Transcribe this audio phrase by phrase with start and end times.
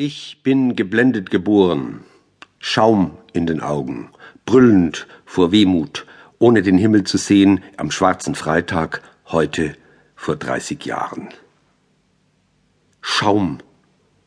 [0.00, 2.04] Ich bin geblendet geboren,
[2.60, 4.10] Schaum in den Augen,
[4.46, 6.06] brüllend vor Wehmut,
[6.38, 9.74] ohne den Himmel zu sehen, am schwarzen Freitag, heute
[10.14, 11.30] vor dreißig Jahren.
[13.00, 13.58] Schaum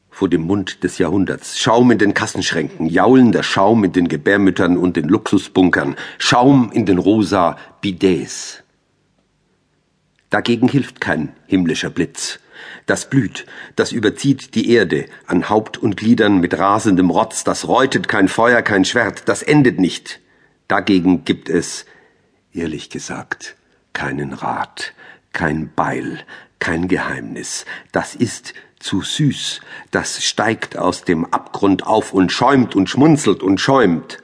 [0.10, 4.98] vor dem Mund des Jahrhunderts, Schaum in den Kassenschränken, jaulender Schaum in den Gebärmüttern und
[4.98, 8.62] den Luxusbunkern, Schaum in den rosa Bidets.
[10.30, 12.42] Dagegen hilft kein himmlischer Blitz.
[12.86, 18.08] Das blüht, das überzieht die Erde an Haupt und Gliedern mit rasendem Rotz, das räutet
[18.08, 20.20] kein Feuer, kein Schwert, das endet nicht.
[20.68, 21.86] Dagegen gibt es,
[22.54, 23.56] ehrlich gesagt,
[23.94, 24.94] keinen Rat,
[25.34, 26.20] kein Beil,
[26.60, 27.66] kein Geheimnis.
[27.92, 33.60] Das ist zu süß, das steigt aus dem Abgrund auf und schäumt und schmunzelt und
[33.60, 34.18] schäumt.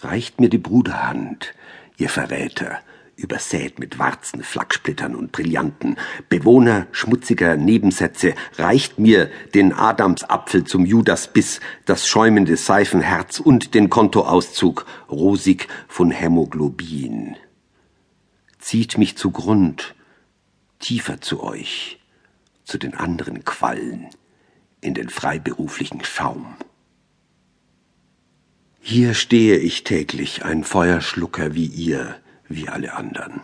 [0.00, 1.54] Reicht mir die Bruderhand,
[1.96, 2.80] ihr Verräter,
[3.16, 5.96] übersät mit Warzen, Flachsplittern und Brillanten,
[6.28, 14.86] Bewohner schmutziger Nebensätze, reicht mir den Adamsapfel zum Judasbiss, das schäumende Seifenherz und den Kontoauszug,
[15.10, 17.36] rosig von Hämoglobin.
[18.58, 19.94] Zieht mich zu Grund,
[20.78, 22.00] tiefer zu euch,
[22.64, 24.08] zu den anderen Quallen,
[24.80, 26.56] in den freiberuflichen Schaum.
[28.80, 32.16] Hier stehe ich täglich, ein Feuerschlucker wie ihr,
[32.48, 33.42] wie alle anderen,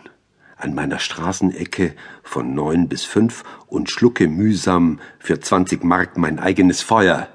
[0.57, 6.81] an meiner Straßenecke von neun bis fünf und schlucke mühsam für zwanzig Mark mein eigenes
[6.81, 7.27] Feuer,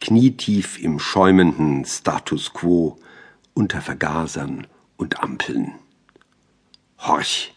[0.00, 2.98] knietief im schäumenden Status quo
[3.54, 5.72] unter Vergasern und Ampeln.
[6.98, 7.54] Horch!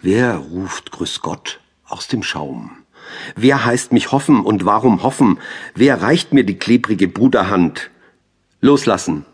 [0.00, 2.70] Wer ruft Grüß Gott aus dem Schaum?
[3.36, 5.38] Wer heißt mich hoffen und warum hoffen?
[5.74, 7.90] Wer reicht mir die klebrige Bruderhand?
[8.60, 9.24] Loslassen,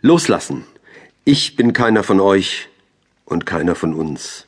[0.00, 0.64] loslassen.
[1.24, 2.68] Ich bin keiner von euch,
[3.24, 4.46] und keiner von uns.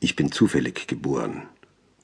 [0.00, 1.48] Ich bin zufällig geboren,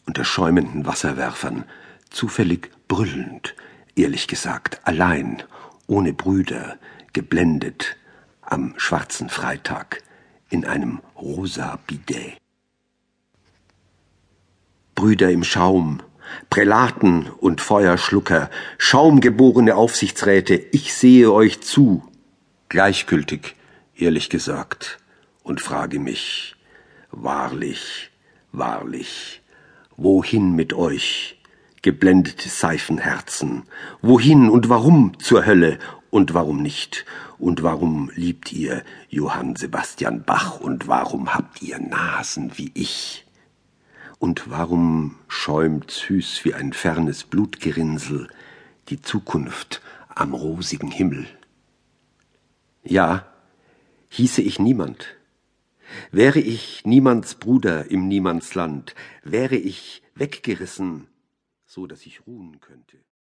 [0.07, 1.65] unter schäumenden Wasserwerfern,
[2.11, 3.55] zufällig brüllend,
[3.95, 5.43] ehrlich gesagt, allein,
[5.87, 6.79] ohne Brüder,
[7.13, 7.97] geblendet,
[8.41, 10.03] am schwarzen Freitag,
[10.49, 12.39] in einem rosa Bidet.
[14.95, 16.03] Brüder im Schaum,
[16.49, 22.09] Prälaten und Feuerschlucker, schaumgeborene Aufsichtsräte, ich sehe euch zu,
[22.69, 23.55] gleichgültig,
[23.95, 25.02] ehrlich gesagt
[25.43, 26.57] und frage mich,
[27.11, 28.11] wahrlich,
[28.53, 29.43] wahrlich,
[29.97, 31.41] wohin mit euch,
[31.83, 33.65] geblendete Seifenherzen,
[34.01, 35.79] wohin und warum zur Hölle
[36.11, 37.05] und warum nicht,
[37.43, 43.27] und warum liebt ihr Johann Sebastian Bach und warum habt ihr Nasen wie ich?
[44.21, 48.29] Und warum schäumt süß wie ein fernes Blutgerinnsel
[48.91, 51.27] die Zukunft am rosigen Himmel?
[52.85, 53.27] Ja,
[54.11, 55.17] hieße ich niemand,
[56.11, 61.09] Wäre ich niemands Bruder im Niemandsland, wäre ich weggerissen,
[61.67, 62.99] so dass ich ruhen könnte.